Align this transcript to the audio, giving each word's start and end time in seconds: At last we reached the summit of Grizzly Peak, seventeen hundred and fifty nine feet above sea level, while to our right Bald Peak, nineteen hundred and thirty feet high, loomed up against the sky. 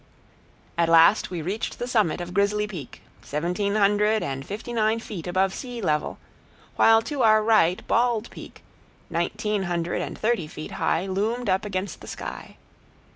At 0.79 0.89
last 0.89 1.29
we 1.29 1.43
reached 1.43 1.77
the 1.77 1.87
summit 1.87 2.21
of 2.21 2.33
Grizzly 2.33 2.65
Peak, 2.65 3.03
seventeen 3.21 3.75
hundred 3.75 4.23
and 4.23 4.43
fifty 4.43 4.73
nine 4.73 4.99
feet 4.99 5.27
above 5.27 5.53
sea 5.53 5.79
level, 5.79 6.17
while 6.75 7.03
to 7.03 7.21
our 7.21 7.43
right 7.43 7.85
Bald 7.87 8.31
Peak, 8.31 8.63
nineteen 9.11 9.61
hundred 9.69 10.01
and 10.01 10.17
thirty 10.17 10.47
feet 10.47 10.71
high, 10.71 11.05
loomed 11.05 11.51
up 11.51 11.65
against 11.65 12.01
the 12.01 12.07
sky. 12.07 12.57